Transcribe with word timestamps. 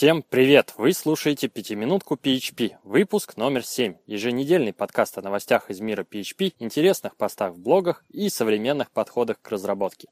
Всем 0.00 0.22
привет! 0.22 0.72
Вы 0.78 0.94
слушаете 0.94 1.48
«Пятиминутку 1.48 2.14
PHP», 2.14 2.76
выпуск 2.84 3.36
номер 3.36 3.62
7, 3.62 3.96
еженедельный 4.06 4.72
подкаст 4.72 5.18
о 5.18 5.20
новостях 5.20 5.68
из 5.68 5.80
мира 5.80 6.06
PHP, 6.10 6.54
интересных 6.58 7.16
постах 7.16 7.52
в 7.52 7.58
блогах 7.58 8.02
и 8.08 8.30
современных 8.30 8.92
подходах 8.92 9.42
к 9.42 9.48
разработке. 9.50 10.08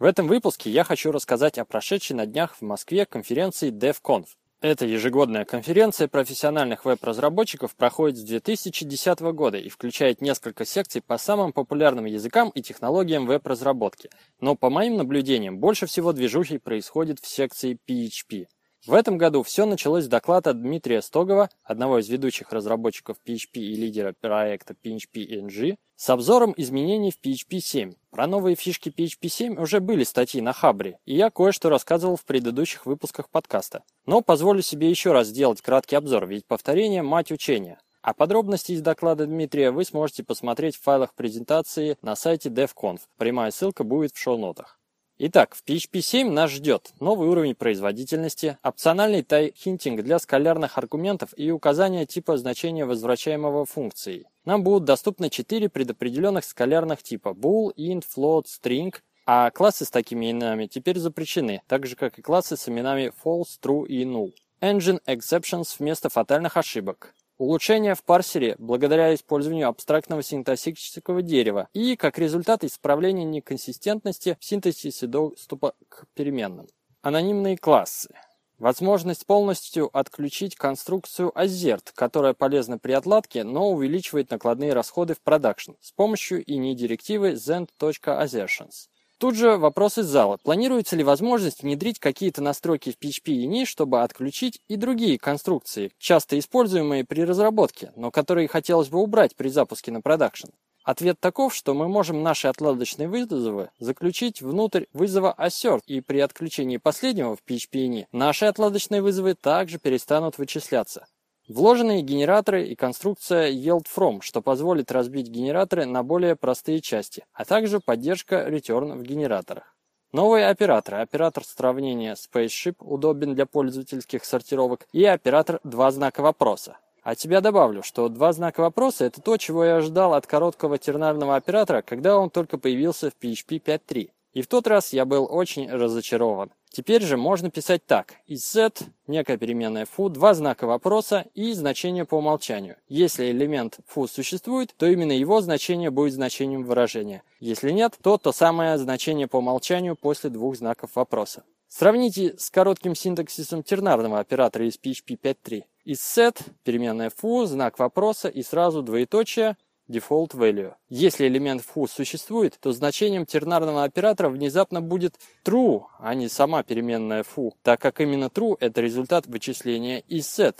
В 0.00 0.04
этом 0.04 0.26
выпуске 0.26 0.70
я 0.70 0.82
хочу 0.82 1.12
рассказать 1.12 1.58
о 1.58 1.64
прошедшей 1.64 2.16
на 2.16 2.26
днях 2.26 2.56
в 2.56 2.62
Москве 2.62 3.06
конференции 3.06 3.70
DevConf. 3.70 4.26
Эта 4.60 4.84
ежегодная 4.84 5.44
конференция 5.44 6.08
профессиональных 6.08 6.84
веб-разработчиков 6.84 7.76
проходит 7.76 8.18
с 8.18 8.24
2010 8.24 9.20
года 9.20 9.58
и 9.58 9.68
включает 9.68 10.20
несколько 10.20 10.64
секций 10.64 11.02
по 11.02 11.18
самым 11.18 11.52
популярным 11.52 12.06
языкам 12.06 12.50
и 12.50 12.62
технологиям 12.62 13.26
веб-разработки. 13.26 14.10
Но 14.40 14.56
по 14.56 14.70
моим 14.70 14.96
наблюдениям, 14.96 15.58
больше 15.60 15.86
всего 15.86 16.12
движухи 16.12 16.58
происходит 16.58 17.20
в 17.20 17.28
секции 17.28 17.78
PHP. 17.88 18.48
В 18.88 18.94
этом 18.94 19.18
году 19.18 19.42
все 19.42 19.66
началось 19.66 20.04
с 20.04 20.08
доклада 20.08 20.54
Дмитрия 20.54 21.02
Стогова, 21.02 21.50
одного 21.62 21.98
из 21.98 22.08
ведущих 22.08 22.50
разработчиков 22.52 23.18
PHP 23.22 23.60
и 23.60 23.76
лидера 23.76 24.14
проекта 24.18 24.74
PHP-NG, 24.82 25.76
с 25.94 26.08
обзором 26.08 26.54
изменений 26.56 27.10
в 27.10 27.20
PHP 27.22 27.60
7. 27.60 27.92
Про 28.08 28.26
новые 28.26 28.56
фишки 28.56 28.88
PHP 28.88 29.28
7 29.28 29.60
уже 29.60 29.80
были 29.80 30.04
статьи 30.04 30.40
на 30.40 30.54
Хабре, 30.54 30.98
и 31.04 31.14
я 31.14 31.28
кое-что 31.28 31.68
рассказывал 31.68 32.16
в 32.16 32.24
предыдущих 32.24 32.86
выпусках 32.86 33.28
подкаста. 33.28 33.82
Но 34.06 34.22
позволю 34.22 34.62
себе 34.62 34.88
еще 34.88 35.12
раз 35.12 35.26
сделать 35.26 35.60
краткий 35.60 35.96
обзор, 35.96 36.26
ведь 36.26 36.46
повторение– 36.46 37.02
мать 37.02 37.30
учения. 37.30 37.78
А 38.00 38.14
подробности 38.14 38.72
из 38.72 38.80
доклада 38.80 39.26
Дмитрия 39.26 39.70
вы 39.70 39.84
сможете 39.84 40.24
посмотреть 40.24 40.76
в 40.76 40.82
файлах 40.82 41.12
презентации 41.12 41.98
на 42.00 42.16
сайте 42.16 42.48
DevConf. 42.48 43.00
Прямая 43.18 43.50
ссылка 43.50 43.84
будет 43.84 44.14
в 44.14 44.18
шоу-нотах. 44.18 44.77
Итак, 45.20 45.56
в 45.56 45.64
PHP 45.64 46.00
7 46.00 46.30
нас 46.30 46.48
ждет 46.52 46.92
новый 47.00 47.28
уровень 47.28 47.56
производительности, 47.56 48.56
опциональный 48.62 49.24
тайхинтинг 49.24 50.04
для 50.04 50.20
скалярных 50.20 50.78
аргументов 50.78 51.30
и 51.36 51.50
указание 51.50 52.06
типа 52.06 52.36
значения 52.36 52.84
возвращаемого 52.84 53.66
функции. 53.66 54.26
Нам 54.44 54.62
будут 54.62 54.84
доступны 54.84 55.28
4 55.28 55.70
предопределенных 55.70 56.44
скалярных 56.44 57.02
типа 57.02 57.30
bool, 57.30 57.74
int, 57.76 58.04
float, 58.16 58.44
string, 58.44 58.94
а 59.26 59.50
классы 59.50 59.86
с 59.86 59.90
такими 59.90 60.30
именами 60.30 60.66
теперь 60.66 61.00
запрещены, 61.00 61.62
так 61.66 61.84
же 61.84 61.96
как 61.96 62.16
и 62.20 62.22
классы 62.22 62.56
с 62.56 62.68
именами 62.68 63.12
false, 63.24 63.58
true 63.60 63.88
и 63.88 64.04
null. 64.04 64.32
Engine 64.60 65.00
exceptions 65.04 65.74
вместо 65.80 66.10
фатальных 66.10 66.56
ошибок. 66.56 67.12
Улучшение 67.38 67.94
в 67.94 68.02
парсере 68.02 68.56
благодаря 68.58 69.14
использованию 69.14 69.68
абстрактного 69.68 70.24
синтаксического 70.24 71.22
дерева 71.22 71.68
и, 71.72 71.94
как 71.94 72.18
результат, 72.18 72.64
исправления 72.64 73.24
неконсистентности 73.24 74.36
в 74.40 74.44
синтезисе 74.44 75.06
доступа 75.06 75.74
к 75.88 76.06
переменным. 76.14 76.66
Анонимные 77.00 77.56
классы. 77.56 78.12
Возможность 78.58 79.24
полностью 79.24 79.88
отключить 79.96 80.56
конструкцию 80.56 81.30
Azert, 81.36 81.92
которая 81.94 82.34
полезна 82.34 82.76
при 82.76 82.90
отладке, 82.90 83.44
но 83.44 83.70
увеличивает 83.70 84.32
накладные 84.32 84.72
расходы 84.72 85.14
в 85.14 85.20
продакшн 85.20 85.74
с 85.80 85.92
помощью 85.92 86.44
ini 86.44 86.74
директивы 86.74 87.34
zend.assertions. 87.34 88.88
Тут 89.18 89.34
же 89.34 89.56
вопрос 89.56 89.98
из 89.98 90.06
зала. 90.06 90.36
Планируется 90.36 90.94
ли 90.94 91.02
возможность 91.02 91.62
внедрить 91.64 91.98
какие-то 91.98 92.40
настройки 92.40 92.92
в 92.92 93.04
PHP 93.04 93.32
и 93.32 93.48
NI, 93.48 93.64
чтобы 93.64 94.02
отключить 94.02 94.60
и 94.68 94.76
другие 94.76 95.18
конструкции, 95.18 95.90
часто 95.98 96.38
используемые 96.38 97.04
при 97.04 97.22
разработке, 97.22 97.90
но 97.96 98.12
которые 98.12 98.46
хотелось 98.46 98.90
бы 98.90 99.00
убрать 99.00 99.34
при 99.34 99.48
запуске 99.48 99.90
на 99.90 100.00
продакшн? 100.00 100.50
Ответ 100.84 101.18
таков, 101.18 101.52
что 101.52 101.74
мы 101.74 101.88
можем 101.88 102.22
наши 102.22 102.46
отладочные 102.46 103.08
вызовы 103.08 103.70
заключить 103.80 104.40
внутрь 104.40 104.84
вызова 104.92 105.34
assert, 105.36 105.80
и 105.86 106.00
при 106.00 106.20
отключении 106.20 106.76
последнего 106.76 107.34
в 107.34 107.42
PHP 107.44 107.88
NI 107.88 108.06
наши 108.12 108.46
отладочные 108.46 109.02
вызовы 109.02 109.34
также 109.34 109.80
перестанут 109.80 110.38
вычисляться. 110.38 111.08
Вложенные 111.48 112.02
генераторы 112.02 112.66
и 112.66 112.74
конструкция 112.74 113.50
yield-from, 113.50 114.20
что 114.20 114.42
позволит 114.42 114.92
разбить 114.92 115.28
генераторы 115.28 115.86
на 115.86 116.02
более 116.02 116.36
простые 116.36 116.82
части, 116.82 117.24
а 117.32 117.46
также 117.46 117.80
поддержка 117.80 118.46
return 118.46 118.98
в 118.98 119.02
генераторах. 119.02 119.74
Новые 120.12 120.48
операторы. 120.48 120.98
Оператор 120.98 121.44
сравнения 121.44 122.16
Spaceship 122.16 122.76
удобен 122.80 123.34
для 123.34 123.46
пользовательских 123.46 124.26
сортировок 124.26 124.86
и 124.92 125.04
оператор 125.04 125.60
два 125.64 125.90
знака 125.90 126.20
вопроса. 126.20 126.76
А 127.02 127.14
тебя 127.14 127.40
добавлю, 127.40 127.82
что 127.82 128.10
два 128.10 128.34
знака 128.34 128.60
вопроса– 128.60 129.04
это 129.06 129.22
то, 129.22 129.38
чего 129.38 129.64
я 129.64 129.76
ожидал 129.76 130.12
от 130.12 130.26
короткого 130.26 130.76
тернарного 130.76 131.36
оператора, 131.36 131.80
когда 131.80 132.18
он 132.18 132.28
только 132.28 132.58
появился 132.58 133.10
в 133.10 133.14
PHP 133.18 133.62
5.3. 133.62 134.10
И 134.38 134.42
в 134.42 134.46
тот 134.46 134.68
раз 134.68 134.92
я 134.92 135.04
был 135.04 135.26
очень 135.28 135.68
разочарован. 135.68 136.52
Теперь 136.70 137.02
же 137.02 137.16
можно 137.16 137.50
писать 137.50 137.84
так. 137.84 138.14
Из 138.28 138.48
z 138.48 138.70
некая 139.08 139.36
переменная 139.36 139.84
foo, 139.84 140.08
два 140.08 140.32
знака 140.32 140.68
вопроса 140.68 141.26
и 141.34 141.52
значение 141.54 142.04
по 142.04 142.18
умолчанию. 142.18 142.76
Если 142.86 143.32
элемент 143.32 143.80
foo 143.92 144.06
существует, 144.06 144.72
то 144.76 144.86
именно 144.86 145.10
его 145.10 145.40
значение 145.40 145.90
будет 145.90 146.12
значением 146.12 146.62
выражения. 146.62 147.24
Если 147.40 147.72
нет, 147.72 147.98
то 148.00 148.16
то 148.16 148.30
самое 148.30 148.78
значение 148.78 149.26
по 149.26 149.38
умолчанию 149.38 149.96
после 149.96 150.30
двух 150.30 150.54
знаков 150.54 150.94
вопроса. 150.94 151.42
Сравните 151.66 152.36
с 152.38 152.48
коротким 152.48 152.94
синтаксисом 152.94 153.64
тернарного 153.64 154.20
оператора 154.20 154.68
из 154.68 154.78
PHP 154.78 155.18
5.3. 155.20 155.64
Из 155.84 155.98
set 155.98 156.40
переменная 156.62 157.10
foo, 157.10 157.44
знак 157.46 157.80
вопроса 157.80 158.28
и 158.28 158.44
сразу 158.44 158.82
двоеточие– 158.82 159.56
default 159.88 160.32
value. 160.34 160.74
Если 160.88 161.26
элемент 161.26 161.62
foo 161.62 161.88
существует, 161.88 162.58
то 162.60 162.72
значением 162.72 163.26
тернарного 163.26 163.84
оператора 163.84 164.28
внезапно 164.28 164.80
будет 164.80 165.14
true, 165.44 165.82
а 165.98 166.14
не 166.14 166.28
сама 166.28 166.62
переменная 166.62 167.24
foo, 167.24 167.52
так 167.62 167.80
как 167.80 168.00
именно 168.00 168.26
true– 168.26 168.56
это 168.60 168.80
результат 168.80 169.26
вычисления 169.26 170.00
из 170.00 170.26
set. 170.26 170.56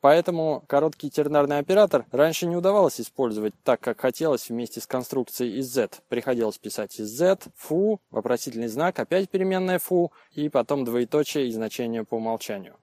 Поэтому 0.00 0.62
короткий 0.68 1.10
тернарный 1.10 1.58
оператор 1.58 2.06
раньше 2.12 2.46
не 2.46 2.56
удавалось 2.56 3.00
использовать 3.00 3.54
так, 3.64 3.80
как 3.80 4.00
хотелось 4.00 4.48
вместе 4.48 4.80
с 4.80 4.86
конструкцией 4.86 5.58
из 5.58 5.66
z. 5.72 5.88
Приходилось 6.08 6.58
писать 6.58 7.00
из 7.00 7.08
z, 7.08 7.38
foo, 7.58 7.98
вопросительный 8.10 8.68
знак, 8.68 8.98
опять 9.00 9.28
переменная 9.28 9.80
foo 9.80 10.10
и 10.32 10.48
потом 10.48 10.84
двоеточие 10.84 11.48
и 11.48 11.52
значение 11.52 12.04
по 12.04 12.14
умолчанию. 12.14 12.76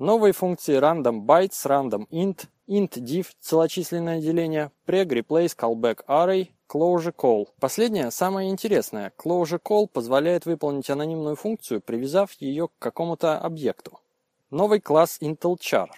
Новые 0.00 0.32
функции 0.32 0.78
random 0.78 1.26
bytes, 1.26 1.66
random 1.66 2.08
int, 2.08 2.46
int 2.66 2.96
div, 2.96 3.26
целочисленное 3.38 4.18
деление, 4.18 4.72
preg, 4.86 5.08
replace, 5.08 5.54
callback 5.54 5.98
array, 6.08 6.48
closure 6.66 7.14
call. 7.14 7.48
Последнее 7.60 8.10
самое 8.10 8.48
интересное. 8.48 9.12
Closure 9.22 9.60
call 9.62 9.88
позволяет 9.88 10.46
выполнить 10.46 10.88
анонимную 10.88 11.36
функцию, 11.36 11.82
привязав 11.82 12.32
ее 12.40 12.68
к 12.68 12.78
какому-то 12.78 13.36
объекту. 13.36 14.00
Новый 14.50 14.80
класс 14.80 15.18
Intel 15.20 15.58
char. 15.58 15.88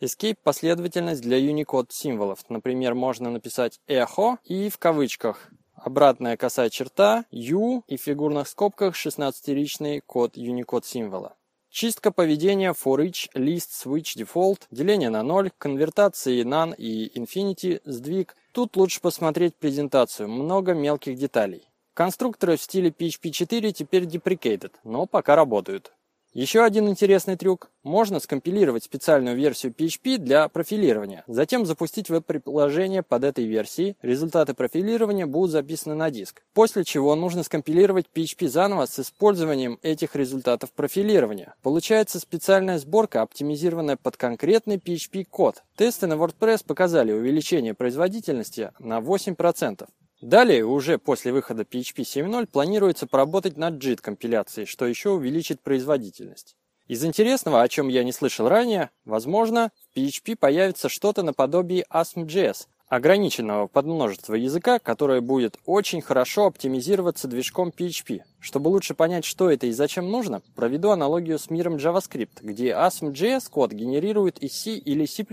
Escape– 0.00 0.38
последовательность 0.42 1.20
для 1.20 1.38
Unicode 1.38 1.88
символов. 1.90 2.48
Например, 2.48 2.94
можно 2.94 3.28
написать 3.28 3.78
echo 3.86 4.38
и 4.44 4.70
в 4.70 4.78
кавычках 4.78 5.50
обратная 5.74 6.38
косая 6.38 6.70
черта, 6.70 7.26
U 7.30 7.84
и 7.88 7.98
в 7.98 8.00
фигурных 8.00 8.48
скобках 8.48 8.94
16-ричный 8.94 10.00
код 10.00 10.38
Unicode 10.38 10.86
символа. 10.86 11.34
Чистка 11.70 12.10
поведения 12.10 12.72
for 12.72 13.04
each, 13.04 13.28
list, 13.34 13.70
switch, 13.84 14.16
default, 14.16 14.62
деление 14.70 15.10
на 15.10 15.22
ноль, 15.22 15.50
конвертации 15.58 16.42
none 16.42 16.74
и 16.76 17.12
infinity, 17.18 17.80
сдвиг. 17.84 18.34
Тут 18.52 18.76
лучше 18.76 19.00
посмотреть 19.00 19.54
презентацию, 19.54 20.28
много 20.28 20.72
мелких 20.72 21.16
деталей. 21.16 21.68
Конструкторы 21.92 22.56
в 22.56 22.62
стиле 22.62 22.90
PHP 22.90 23.30
4 23.30 23.72
теперь 23.72 24.04
deprecated, 24.04 24.72
но 24.84 25.06
пока 25.06 25.36
работают. 25.36 25.92
Еще 26.38 26.62
один 26.62 26.88
интересный 26.88 27.34
трюк. 27.34 27.68
Можно 27.82 28.20
скомпилировать 28.20 28.84
специальную 28.84 29.34
версию 29.34 29.74
PHP 29.76 30.18
для 30.18 30.48
профилирования, 30.48 31.24
затем 31.26 31.66
запустить 31.66 32.10
веб-приложение 32.10 33.02
под 33.02 33.24
этой 33.24 33.44
версией, 33.44 33.96
результаты 34.02 34.54
профилирования 34.54 35.26
будут 35.26 35.50
записаны 35.50 35.96
на 35.96 36.12
диск, 36.12 36.44
после 36.54 36.84
чего 36.84 37.16
нужно 37.16 37.42
скомпилировать 37.42 38.06
PHP 38.14 38.46
заново 38.46 38.86
с 38.86 39.00
использованием 39.00 39.80
этих 39.82 40.14
результатов 40.14 40.70
профилирования. 40.70 41.56
Получается 41.60 42.20
специальная 42.20 42.78
сборка, 42.78 43.22
оптимизированная 43.22 43.96
под 43.96 44.16
конкретный 44.16 44.76
PHP-код. 44.76 45.64
Тесты 45.74 46.06
на 46.06 46.12
WordPress 46.12 46.64
показали 46.64 47.10
увеличение 47.10 47.74
производительности 47.74 48.70
на 48.78 49.00
8%. 49.00 49.88
Далее, 50.20 50.64
уже 50.64 50.98
после 50.98 51.32
выхода 51.32 51.62
PHP 51.62 52.02
7.0, 52.02 52.46
планируется 52.48 53.06
поработать 53.06 53.56
над 53.56 53.74
JIT 53.74 54.00
компиляцией, 54.00 54.66
что 54.66 54.84
еще 54.84 55.10
увеличит 55.10 55.60
производительность. 55.60 56.56
Из 56.88 57.04
интересного, 57.04 57.62
о 57.62 57.68
чем 57.68 57.88
я 57.88 58.02
не 58.02 58.12
слышал 58.12 58.48
ранее, 58.48 58.90
возможно, 59.04 59.70
в 59.92 59.96
PHP 59.96 60.36
появится 60.36 60.88
что-то 60.88 61.22
наподобие 61.22 61.84
ASM.js, 61.92 62.66
ограниченного 62.88 63.68
подмножества 63.68 64.34
языка, 64.34 64.78
которое 64.78 65.20
будет 65.20 65.56
очень 65.66 66.00
хорошо 66.00 66.46
оптимизироваться 66.46 67.28
движком 67.28 67.68
PHP. 67.68 68.22
Чтобы 68.40 68.68
лучше 68.68 68.94
понять, 68.94 69.24
что 69.24 69.50
это 69.50 69.66
и 69.66 69.72
зачем 69.72 70.10
нужно, 70.10 70.42
проведу 70.56 70.90
аналогию 70.90 71.38
с 71.38 71.50
миром 71.50 71.76
JavaScript, 71.76 72.38
где 72.40 72.70
ASM.js 72.70 73.50
код 73.50 73.72
генерирует 73.72 74.38
из 74.38 74.54
C 74.54 74.72
или 74.72 75.04
C++ 75.04 75.24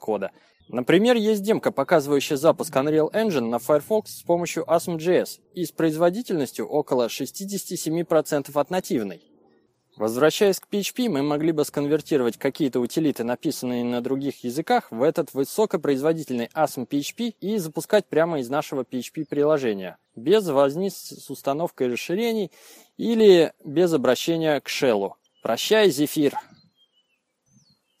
кода, 0.00 0.32
Например, 0.68 1.16
есть 1.16 1.42
демка, 1.42 1.70
показывающая 1.70 2.36
запуск 2.36 2.74
Unreal 2.74 3.12
Engine 3.12 3.48
на 3.48 3.58
Firefox 3.58 4.18
с 4.18 4.22
помощью 4.22 4.64
ASM.js 4.64 5.40
и 5.54 5.64
с 5.64 5.72
производительностью 5.72 6.66
около 6.66 7.08
67% 7.08 8.50
от 8.54 8.70
нативной. 8.70 9.22
Возвращаясь 9.96 10.58
к 10.58 10.68
PHP, 10.70 11.10
мы 11.10 11.22
могли 11.22 11.52
бы 11.52 11.66
сконвертировать 11.66 12.38
какие-то 12.38 12.80
утилиты, 12.80 13.24
написанные 13.24 13.84
на 13.84 14.00
других 14.00 14.42
языках, 14.42 14.90
в 14.90 15.02
этот 15.02 15.34
высокопроизводительный 15.34 16.48
ASM 16.54 16.88
PHP 16.88 17.34
и 17.40 17.58
запускать 17.58 18.06
прямо 18.06 18.40
из 18.40 18.48
нашего 18.48 18.84
PHP-приложения, 18.84 19.98
без 20.16 20.48
возни 20.48 20.88
с 20.88 21.28
установкой 21.28 21.92
расширений 21.92 22.50
или 22.96 23.52
без 23.62 23.92
обращения 23.92 24.58
к 24.60 24.68
шеллу. 24.70 25.16
Прощай, 25.42 25.90
Зефир! 25.90 26.38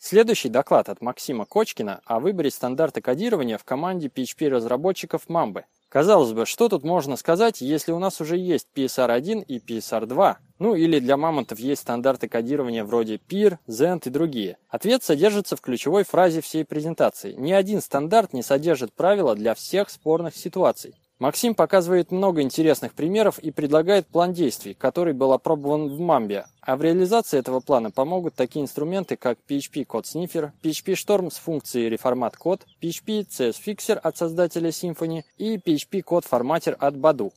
Следующий 0.04 0.48
доклад 0.48 0.88
от 0.88 1.00
Максима 1.00 1.44
Кочкина 1.44 2.00
о 2.04 2.18
выборе 2.18 2.50
стандарта 2.50 3.00
кодирования 3.00 3.56
в 3.56 3.62
команде 3.62 4.08
PHP-разработчиков 4.08 5.28
Mamba. 5.28 5.62
Казалось 5.88 6.32
бы, 6.32 6.44
что 6.44 6.68
тут 6.68 6.82
можно 6.82 7.14
сказать, 7.14 7.60
если 7.60 7.92
у 7.92 8.00
нас 8.00 8.20
уже 8.20 8.36
есть 8.36 8.66
PSR1 8.74 9.44
и 9.44 9.58
PSR2? 9.60 10.34
Ну 10.58 10.74
или 10.74 10.98
для 10.98 11.16
мамонтов 11.16 11.60
есть 11.60 11.82
стандарты 11.82 12.26
кодирования 12.26 12.84
вроде 12.84 13.14
PIR, 13.14 13.58
Zend 13.68 14.02
и 14.06 14.10
другие. 14.10 14.56
Ответ 14.68 15.04
содержится 15.04 15.54
в 15.54 15.60
ключевой 15.60 16.02
фразе 16.02 16.40
всей 16.40 16.64
презентации. 16.64 17.34
Ни 17.34 17.52
один 17.52 17.80
стандарт 17.80 18.32
не 18.32 18.42
содержит 18.42 18.92
правила 18.92 19.36
для 19.36 19.54
всех 19.54 19.88
спорных 19.88 20.34
ситуаций. 20.34 20.96
Максим 21.22 21.54
показывает 21.54 22.10
много 22.10 22.42
интересных 22.42 22.94
примеров 22.94 23.38
и 23.38 23.52
предлагает 23.52 24.08
план 24.08 24.32
действий, 24.32 24.74
который 24.74 25.12
был 25.12 25.32
опробован 25.32 25.86
в 25.86 26.00
Mambia. 26.00 26.46
А 26.60 26.76
в 26.76 26.82
реализации 26.82 27.38
этого 27.38 27.60
плана 27.60 27.92
помогут 27.92 28.34
такие 28.34 28.64
инструменты, 28.64 29.14
как 29.14 29.38
PHP 29.48 29.86
Code 29.86 30.02
Sniffer, 30.02 30.50
PHP 30.64 30.94
Storm 30.94 31.30
с 31.30 31.36
функцией 31.36 31.94
Reformat 31.94 32.34
Code, 32.44 32.62
PHP 32.82 33.28
CS 33.28 33.54
Fixer 33.64 33.98
от 33.98 34.16
создателя 34.16 34.70
Symfony 34.70 35.22
и 35.38 35.58
PHP 35.58 36.02
Code 36.02 36.24
Formatter 36.28 36.72
от 36.72 36.96
Badu. 36.96 37.32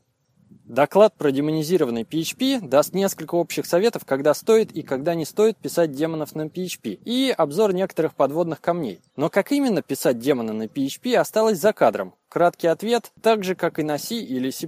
Доклад 0.66 1.14
про 1.16 1.32
демонизированный 1.32 2.02
PHP 2.02 2.68
даст 2.68 2.96
несколько 2.96 3.36
общих 3.36 3.68
советов, 3.68 4.04
когда 4.04 4.34
стоит 4.34 4.72
и 4.72 4.82
когда 4.82 5.14
не 5.14 5.24
стоит 5.24 5.58
писать 5.58 5.92
демонов 5.92 6.34
на 6.34 6.48
PHP, 6.48 7.00
и 7.06 7.34
обзор 7.38 7.72
некоторых 7.72 8.16
подводных 8.16 8.62
камней. 8.62 9.00
Но 9.16 9.30
как 9.30 9.52
именно 9.52 9.84
писать 9.84 10.18
демона 10.18 10.54
на 10.54 10.64
PHP 10.64 11.18
осталось 11.18 11.60
за 11.60 11.72
кадром. 11.72 12.16
Краткий 12.30 12.66
ответ, 12.66 13.12
так 13.22 13.44
же 13.44 13.54
как 13.54 13.78
и 13.78 13.84
на 13.84 14.00
C 14.00 14.16
или 14.16 14.50
C++. 14.50 14.68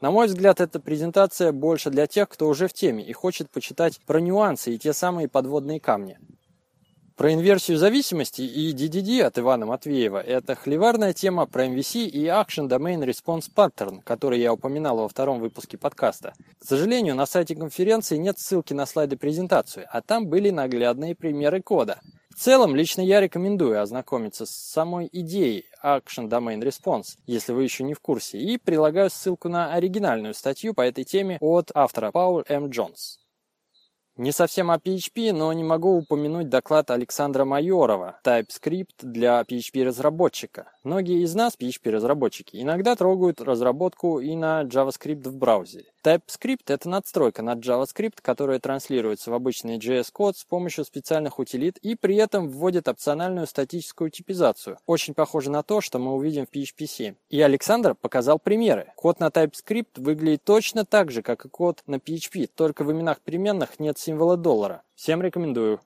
На 0.00 0.10
мой 0.10 0.26
взгляд, 0.26 0.60
эта 0.60 0.80
презентация 0.80 1.52
больше 1.52 1.90
для 1.90 2.08
тех, 2.08 2.28
кто 2.28 2.48
уже 2.48 2.66
в 2.66 2.72
теме 2.72 3.06
и 3.06 3.12
хочет 3.12 3.48
почитать 3.48 4.00
про 4.04 4.20
нюансы 4.20 4.74
и 4.74 4.78
те 4.78 4.92
самые 4.92 5.28
подводные 5.28 5.78
камни. 5.78 6.18
Про 7.16 7.34
инверсию 7.34 7.76
зависимости 7.76 8.40
и 8.40 8.72
DDD 8.72 9.22
от 9.22 9.38
Ивана 9.38 9.66
Матвеева– 9.66 10.18
это 10.26 10.54
хлеварная 10.54 11.12
тема 11.12 11.44
про 11.44 11.66
MVC 11.66 12.06
и 12.06 12.24
Action 12.24 12.68
Domain 12.68 13.04
Response 13.04 13.50
Pattern, 13.54 14.00
который 14.02 14.40
я 14.40 14.52
упоминал 14.52 14.96
во 14.96 15.08
втором 15.08 15.38
выпуске 15.38 15.76
подкаста. 15.76 16.32
К 16.58 16.64
сожалению, 16.64 17.14
на 17.14 17.26
сайте 17.26 17.54
конференции 17.54 18.16
нет 18.16 18.38
ссылки 18.38 18.72
на 18.72 18.86
слайды 18.86 19.18
презентации, 19.18 19.86
а 19.90 20.00
там 20.00 20.26
были 20.26 20.48
наглядные 20.48 21.14
примеры 21.14 21.60
кода. 21.60 22.00
В 22.30 22.38
целом, 22.38 22.74
лично 22.74 23.02
я 23.02 23.20
рекомендую 23.20 23.82
ознакомиться 23.82 24.46
с 24.46 24.50
самой 24.50 25.10
идеей 25.12 25.66
Action 25.84 26.30
Domain 26.30 26.62
Response, 26.62 27.18
если 27.26 27.52
вы 27.52 27.64
еще 27.64 27.84
не 27.84 27.92
в 27.92 28.00
курсе, 28.00 28.38
и 28.38 28.56
прилагаю 28.56 29.10
ссылку 29.10 29.50
на 29.50 29.74
оригинальную 29.74 30.32
статью 30.32 30.72
по 30.72 30.80
этой 30.80 31.04
теме 31.04 31.36
от 31.42 31.70
автора 31.74 32.10
Паул 32.10 32.42
М. 32.48 32.70
Джонс. 32.70 33.18
Не 34.18 34.30
совсем 34.30 34.70
о 34.70 34.76
PHP, 34.76 35.32
но 35.32 35.50
не 35.54 35.64
могу 35.64 35.96
упомянуть 35.96 36.50
доклад 36.50 36.90
Александра 36.90 37.46
Майорова 37.46 38.20
TypeScript 38.22 39.00
для 39.00 39.40
PHP-разработчика. 39.40 40.70
Многие 40.84 41.22
из 41.22 41.34
нас, 41.34 41.54
PHP-разработчики, 41.58 42.60
иногда 42.60 42.94
трогают 42.94 43.40
разработку 43.40 44.20
и 44.20 44.36
на 44.36 44.64
JavaScript 44.64 45.26
в 45.26 45.36
браузере. 45.38 45.86
TypeScript— 46.04 46.62
это 46.66 46.88
надстройка 46.88 47.42
над 47.42 47.58
JavaScript, 47.60 48.18
которая 48.20 48.58
транслируется 48.58 49.30
в 49.30 49.34
обычный 49.34 49.78
JS-код 49.78 50.36
с 50.36 50.44
помощью 50.44 50.84
специальных 50.84 51.38
утилит 51.38 51.78
и 51.78 51.94
при 51.94 52.16
этом 52.16 52.48
вводит 52.48 52.88
опциональную 52.88 53.46
статическую 53.46 54.10
типизацию. 54.10 54.78
Очень 54.86 55.14
похоже 55.14 55.50
на 55.50 55.62
то, 55.62 55.80
что 55.80 55.98
мы 55.98 56.14
увидим 56.14 56.46
в 56.46 56.54
PHP 56.54 56.86
7. 56.86 57.14
И 57.30 57.40
Александр 57.40 57.94
показал 57.94 58.38
примеры. 58.38 58.92
Код 58.96 59.20
на 59.20 59.28
TypeScript 59.28 60.00
выглядит 60.00 60.42
точно 60.44 60.84
так 60.84 61.10
же, 61.10 61.22
как 61.22 61.44
и 61.44 61.48
код 61.48 61.82
на 61.86 61.96
PHP, 61.96 62.48
только 62.54 62.82
в 62.82 62.90
именах 62.90 63.20
переменных 63.20 63.78
нет 63.78 63.98
символа 63.98 64.36
доллара. 64.36 64.82
Всем 64.96 65.22
рекомендую. 65.22 65.80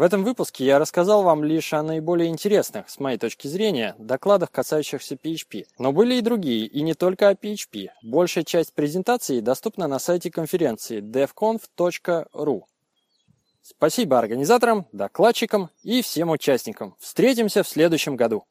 В 0.00 0.02
этом 0.02 0.24
выпуске 0.24 0.64
я 0.64 0.78
рассказал 0.78 1.24
вам 1.24 1.44
лишь 1.44 1.74
о 1.74 1.82
наиболее 1.82 2.30
интересных, 2.30 2.88
с 2.88 2.98
моей 3.00 3.18
точки 3.18 3.48
зрения, 3.48 3.94
докладах, 3.98 4.50
касающихся 4.50 5.14
PHP. 5.14 5.66
Но 5.78 5.92
были 5.92 6.14
и 6.14 6.22
другие, 6.22 6.64
и 6.64 6.80
не 6.80 6.94
только 6.94 7.28
о 7.28 7.34
PHP. 7.34 7.88
Большая 8.02 8.44
часть 8.44 8.72
презентации 8.72 9.40
доступна 9.40 9.88
на 9.88 9.98
сайте 9.98 10.30
конференции 10.30 11.02
devconf.ru. 11.02 12.62
Спасибо 13.60 14.18
организаторам, 14.18 14.86
докладчикам 14.92 15.68
и 15.82 16.00
всем 16.00 16.30
участникам. 16.30 16.96
Встретимся 16.98 17.62
в 17.62 17.68
следующем 17.68 18.16
году. 18.16 18.44